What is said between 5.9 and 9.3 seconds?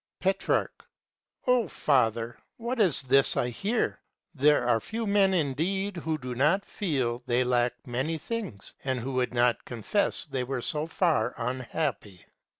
who do not feel they lack many things and who